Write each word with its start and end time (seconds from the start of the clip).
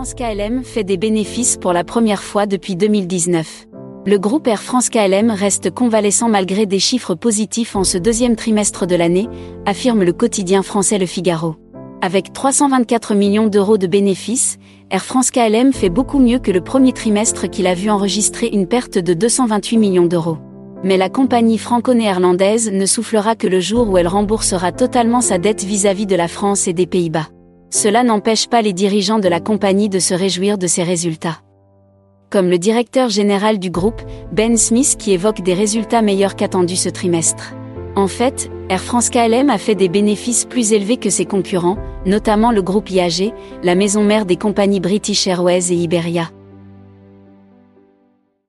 France 0.00 0.14
KLM 0.14 0.64
fait 0.64 0.82
des 0.82 0.96
bénéfices 0.96 1.58
pour 1.58 1.74
la 1.74 1.84
première 1.84 2.22
fois 2.22 2.46
depuis 2.46 2.74
2019. 2.74 3.66
Le 4.06 4.18
groupe 4.18 4.46
Air 4.46 4.62
France 4.62 4.88
KLM 4.88 5.30
reste 5.30 5.70
convalescent 5.70 6.30
malgré 6.30 6.64
des 6.64 6.78
chiffres 6.78 7.14
positifs 7.14 7.76
en 7.76 7.84
ce 7.84 7.98
deuxième 7.98 8.34
trimestre 8.34 8.86
de 8.86 8.94
l'année, 8.94 9.28
affirme 9.66 10.02
le 10.02 10.14
quotidien 10.14 10.62
français 10.62 10.96
Le 10.96 11.04
Figaro. 11.04 11.56
Avec 12.00 12.32
324 12.32 13.14
millions 13.14 13.46
d'euros 13.48 13.76
de 13.76 13.86
bénéfices, 13.86 14.56
Air 14.90 15.04
France 15.04 15.30
KLM 15.30 15.74
fait 15.74 15.90
beaucoup 15.90 16.18
mieux 16.18 16.38
que 16.38 16.50
le 16.50 16.62
premier 16.62 16.94
trimestre 16.94 17.50
qu'il 17.50 17.66
a 17.66 17.74
vu 17.74 17.90
enregistrer 17.90 18.46
une 18.46 18.66
perte 18.66 18.96
de 18.96 19.12
228 19.12 19.76
millions 19.76 20.06
d'euros. 20.06 20.38
Mais 20.82 20.96
la 20.96 21.10
compagnie 21.10 21.58
franco-néerlandaise 21.58 22.72
ne 22.72 22.86
soufflera 22.86 23.36
que 23.36 23.46
le 23.46 23.60
jour 23.60 23.90
où 23.90 23.98
elle 23.98 24.08
remboursera 24.08 24.72
totalement 24.72 25.20
sa 25.20 25.36
dette 25.36 25.62
vis-à-vis 25.62 26.06
de 26.06 26.16
la 26.16 26.26
France 26.26 26.68
et 26.68 26.72
des 26.72 26.86
Pays-Bas. 26.86 27.28
Cela 27.70 28.02
n'empêche 28.02 28.48
pas 28.48 28.62
les 28.62 28.72
dirigeants 28.72 29.20
de 29.20 29.28
la 29.28 29.38
compagnie 29.38 29.88
de 29.88 30.00
se 30.00 30.12
réjouir 30.12 30.58
de 30.58 30.66
ses 30.66 30.82
résultats. 30.82 31.38
Comme 32.28 32.48
le 32.48 32.58
directeur 32.58 33.08
général 33.08 33.58
du 33.58 33.70
groupe, 33.70 34.02
Ben 34.32 34.56
Smith 34.56 34.96
qui 34.98 35.12
évoque 35.12 35.40
des 35.40 35.54
résultats 35.54 36.02
meilleurs 36.02 36.36
qu'attendus 36.36 36.76
ce 36.76 36.88
trimestre. 36.88 37.54
En 37.96 38.08
fait, 38.08 38.50
Air 38.68 38.80
France 38.80 39.10
KLM 39.10 39.50
a 39.50 39.58
fait 39.58 39.74
des 39.74 39.88
bénéfices 39.88 40.44
plus 40.44 40.72
élevés 40.72 40.96
que 40.96 41.10
ses 41.10 41.24
concurrents, 41.24 41.78
notamment 42.06 42.50
le 42.50 42.62
groupe 42.62 42.90
IAG, 42.90 43.32
la 43.62 43.74
maison 43.74 44.02
mère 44.02 44.26
des 44.26 44.36
compagnies 44.36 44.80
British 44.80 45.26
Airways 45.26 45.72
et 45.72 45.76
Iberia. 45.76 46.30